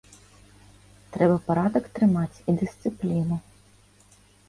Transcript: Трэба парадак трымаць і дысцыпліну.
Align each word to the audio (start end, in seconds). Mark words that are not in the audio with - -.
Трэба 1.17 1.35
парадак 1.51 1.85
трымаць 1.99 2.41
і 2.49 2.59
дысцыпліну. 2.65 3.43